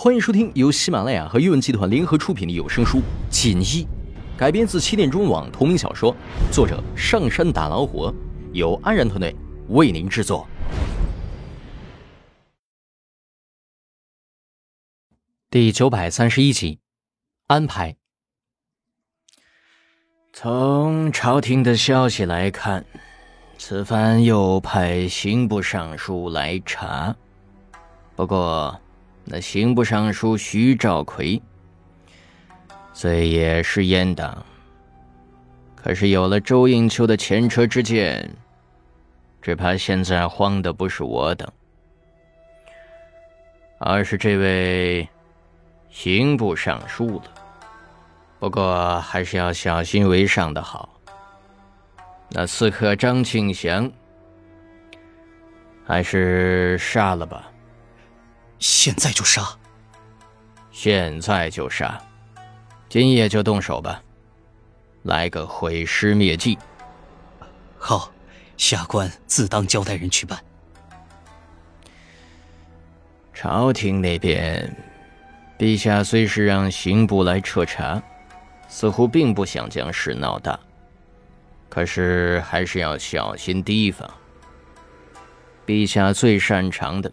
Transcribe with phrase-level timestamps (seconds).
[0.00, 3.84] 欢迎收听由喜马拉雅和阅文集团联合出品的有声书《锦衣》，
[4.38, 6.14] 改编自起点中网同名小说，
[6.52, 8.14] 作者上山打老虎，
[8.52, 9.34] 由安然团队
[9.70, 10.46] 为您制作。
[15.50, 16.78] 第九百三十一集，
[17.48, 17.96] 安排。
[20.32, 22.86] 从朝廷的消息来看，
[23.58, 27.16] 此番又派刑部尚书来查，
[28.14, 28.80] 不过。
[29.30, 31.40] 那刑部尚书徐兆奎，
[32.94, 34.42] 虽也是阉党，
[35.76, 38.26] 可是有了周应秋的前车之鉴，
[39.42, 41.46] 只怕现在慌的不是我等，
[43.78, 45.06] 而是这位
[45.90, 47.24] 刑部尚书了。
[48.38, 50.88] 不过还是要小心为上的好。
[52.30, 53.90] 那刺客张庆祥，
[55.86, 57.52] 还是杀了吧。
[58.58, 59.56] 现在就杀！
[60.70, 62.00] 现在就杀！
[62.88, 64.02] 今夜就动手吧，
[65.02, 66.58] 来个毁尸灭迹。
[67.78, 68.10] 好，
[68.56, 70.38] 下官自当交代人去办。
[73.32, 74.76] 朝廷那边，
[75.58, 78.02] 陛下虽是让刑部来彻查，
[78.68, 80.58] 似乎并不想将事闹大，
[81.68, 84.08] 可是还是要小心提防。
[85.64, 87.12] 陛下最擅长的。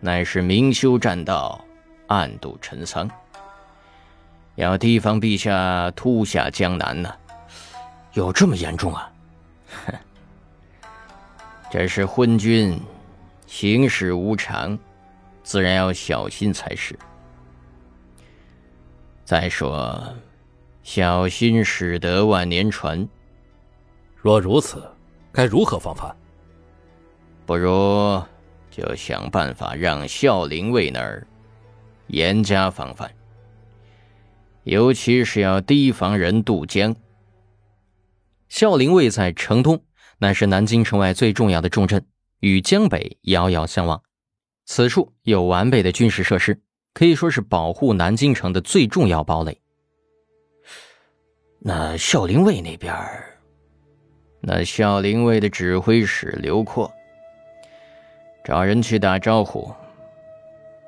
[0.00, 1.64] 乃是明修栈道，
[2.06, 3.10] 暗度陈仓，
[4.54, 7.12] 要提防陛下突下江南呢。
[8.12, 9.12] 有这么严重啊？
[9.86, 9.94] 哼，
[11.70, 12.80] 这是昏君，
[13.46, 14.78] 行事无常，
[15.42, 16.98] 自然要小心才是。
[19.24, 20.14] 再说，
[20.82, 23.06] 小心使得万年船。
[24.16, 24.90] 若如此，
[25.32, 26.14] 该如何防范？
[27.44, 28.22] 不如。
[28.78, 31.26] 就想办法让孝陵卫那儿
[32.06, 33.10] 严加防范，
[34.62, 36.94] 尤其是要提防人渡江。
[38.48, 39.82] 孝陵卫在城东，
[40.18, 42.06] 乃是南京城外最重要的重镇，
[42.38, 44.00] 与江北遥遥相望。
[44.64, 46.60] 此处有完备的军事设施，
[46.94, 49.60] 可以说是保护南京城的最重要堡垒。
[51.58, 52.94] 那孝陵卫那边，
[54.40, 56.88] 那孝陵卫的指挥使刘阔。
[58.48, 59.70] 找人去打招呼，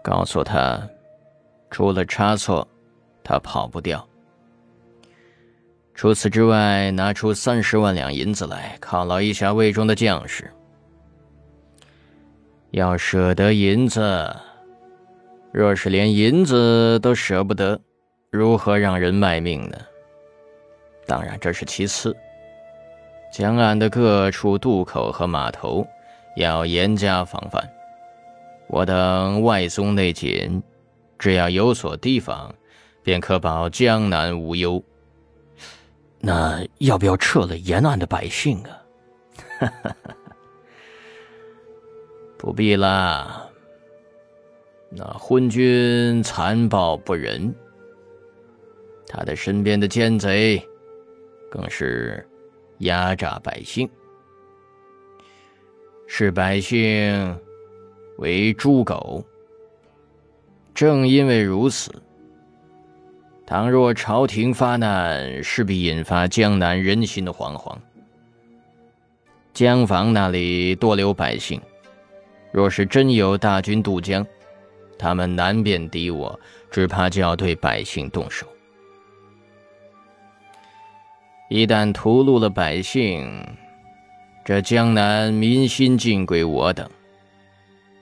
[0.03, 0.81] 告诉他，
[1.71, 2.67] 出了差错，
[3.23, 4.03] 他跑不掉。
[5.95, 10.51] 除此之外，拿出三十万两银子来犒劳一下魏中的将士。
[12.71, 14.35] 要舍得银子，
[15.53, 17.79] 若是连银子都舍不得，
[18.31, 19.77] 如何让人卖命呢？
[21.07, 22.17] 当然，这是其次。
[23.31, 25.87] 江岸的各处渡口和码头。
[26.41, 27.63] 要严加防范，
[28.69, 30.63] 我等外松内紧，
[31.19, 32.55] 只要有所提防，
[33.03, 34.83] 便可保江南无忧。
[36.19, 38.83] 那要不要撤了沿岸的百姓啊？
[42.39, 43.47] 不必啦。
[44.91, 47.55] 那昏君残暴不仁，
[49.07, 50.67] 他的身边的奸贼，
[51.51, 52.27] 更是
[52.79, 53.89] 压榨百姓。
[56.13, 57.39] 视百姓
[58.19, 59.25] 为猪狗。
[60.75, 61.95] 正因为如此，
[63.47, 67.79] 倘若朝廷发难，势必引发江南人心的惶惶。
[69.55, 71.61] 江防那里多留百姓，
[72.51, 74.27] 若是真有大军渡江，
[74.99, 76.39] 他们难辨敌我，
[76.73, 78.49] 只怕就要对百姓动手。
[81.49, 83.33] 一旦屠戮了百姓，
[84.45, 86.91] 这江南民心尽归我等，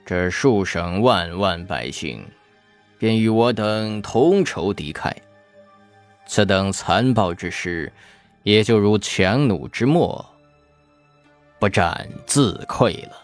[0.06, 2.25] 这数省万万百姓
[2.97, 5.12] 便与我等同仇敌忾。
[6.27, 7.93] 此等残暴之事，
[8.44, 10.25] 也就如强弩之末，
[11.59, 13.16] 不战自溃了。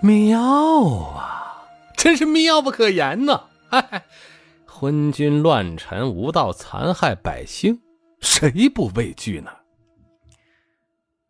[0.00, 3.44] 妙啊，真是妙不可言呐！
[4.66, 7.80] 昏君乱臣无道，残害百姓，
[8.20, 9.50] 谁不畏惧呢？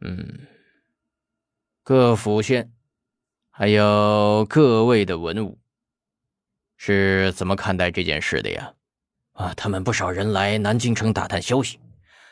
[0.03, 0.47] 嗯。
[1.91, 2.73] 各府县，
[3.51, 5.59] 还有各位的文武，
[6.77, 8.73] 是怎么看待这件事的呀？
[9.33, 11.81] 啊，他们不少人来南京城打探消息，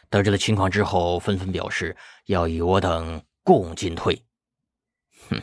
[0.09, 1.97] 得知了情况之后，纷纷表示
[2.27, 4.23] 要与我等共进退。
[5.29, 5.43] 哼，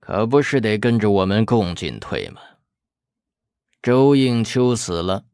[0.00, 2.40] 可不是得跟着我们共进退吗？
[3.82, 5.26] 周应秋死了，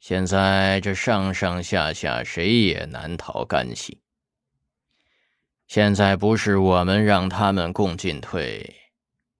[0.00, 3.98] 现在这上上下下谁也难逃干系。
[5.72, 8.76] 现在不是我们让他们共进退，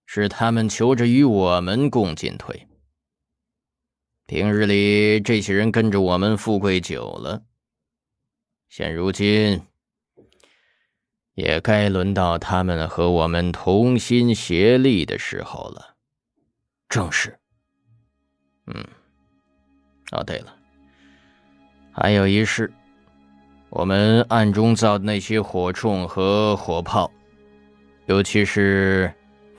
[0.07, 2.67] 是他们求着与我们共进退。
[4.25, 7.43] 平日里这些人跟着我们富贵久了，
[8.67, 9.61] 现如今
[11.35, 15.97] 也该轮到他们和我们同心协力的时候了。
[16.89, 17.37] 正是。
[18.65, 18.83] 嗯。
[20.13, 20.57] 哦，对了，
[21.91, 22.73] 还有一事，
[23.75, 27.09] 我们暗中造的那些火铳和火炮，
[28.05, 29.11] 尤其是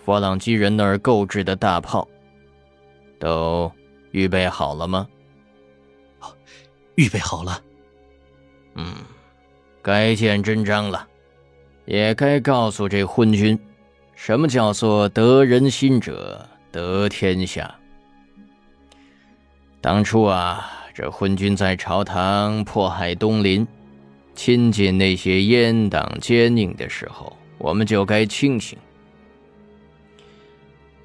[0.04, 2.06] 佛朗基人那儿购置的大炮，
[3.18, 3.70] 都。
[4.12, 5.08] 预备好了吗？
[6.94, 7.60] 预备好了。
[8.76, 8.94] 嗯，
[9.82, 11.08] 该见真章了，
[11.84, 13.58] 也该告诉这昏君，
[14.14, 17.74] 什么叫做得人心者得天下。
[19.80, 23.66] 当初啊，这昏君在朝堂迫害东林，
[24.34, 28.78] 亲近那些阉党奸佞的时候，我们就该清醒。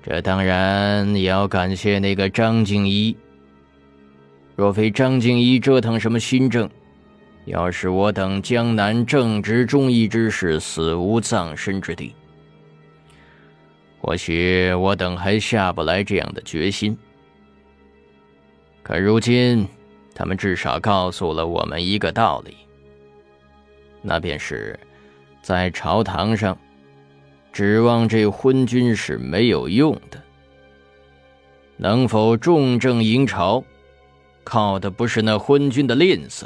[0.01, 3.15] 这当然也要感谢那个张敬一。
[4.55, 6.69] 若非张敬一折腾什么新政，
[7.45, 12.13] 要是我等江南正直忠义之士死无葬身之地，
[13.99, 16.97] 或许我等还下不来这样的决心。
[18.81, 19.67] 可如今，
[20.15, 22.57] 他们至少告诉了我们一个道理，
[24.01, 24.79] 那便是，
[25.41, 26.57] 在朝堂上。
[27.51, 30.21] 指望这昏君是没有用的。
[31.77, 33.63] 能否重政营朝，
[34.43, 36.45] 靠的不是那昏君的吝啬，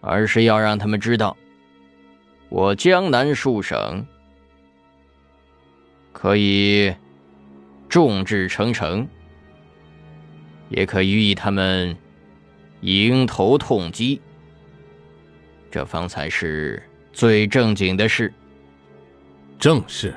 [0.00, 1.36] 而是要让他们知道，
[2.48, 4.04] 我江南数省
[6.12, 6.92] 可以
[7.88, 9.06] 众志成城，
[10.68, 11.96] 也可予以他们
[12.80, 14.20] 迎头痛击。
[15.74, 16.80] 这方才是
[17.12, 18.32] 最正经的事。
[19.58, 20.14] 正事。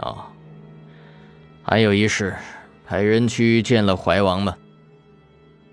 [0.00, 0.26] 哦，
[1.62, 2.36] 还有一事，
[2.86, 4.54] 派人去见了怀王吗？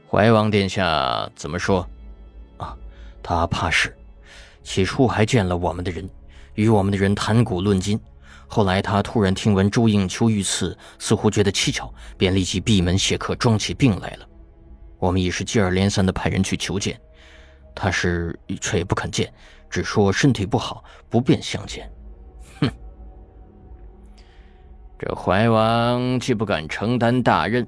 [0.10, 1.86] 怀王殿下怎么说？
[2.56, 2.74] 啊，
[3.22, 3.94] 他怕是。
[4.64, 6.10] 起初还见了我们的人，
[6.54, 8.00] 与我们的人谈古论今。
[8.48, 14.26] 后来他突然听闻朱应秋遇刺，似乎觉得蹊跷，便立即闭门谢客，装起病来了。
[14.98, 16.98] 我们已是接二连三的派人去求见，
[17.76, 19.32] 他是却也不肯见，
[19.70, 21.90] 只说身体不好，不便相见。
[22.60, 22.70] 哼
[24.98, 27.66] 这怀王既不敢承担大任，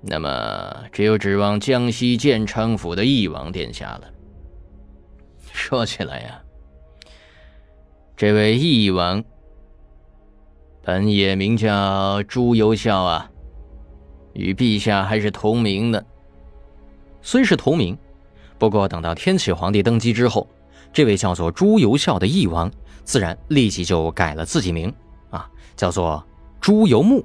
[0.00, 4.10] 那么只有指望江西建昌府的义王殿下了。
[5.52, 6.42] 说起来呀，
[8.16, 9.22] 这位义王
[10.82, 13.30] 本也名叫朱由校啊，
[14.34, 16.04] 与陛下还是同名的。
[17.20, 17.96] 虽是同名，
[18.62, 20.48] 不过等到天启皇帝登基之后，
[20.92, 22.70] 这位叫做朱由校的翼王，
[23.02, 24.94] 自然立即就改了自己名。
[25.30, 26.24] 啊叫做
[26.60, 27.24] 朱由木。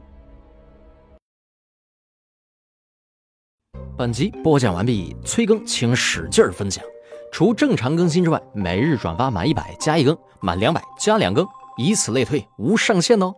[3.96, 6.84] 本集播讲完毕，催更请使劲分享。
[7.32, 11.46] 除正常更新之外，每日转发满一百加一更，满两百加两更，
[11.78, 13.32] 以此类推，无上限哦。